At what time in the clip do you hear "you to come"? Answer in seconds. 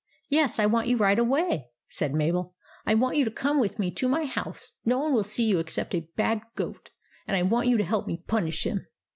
3.17-3.59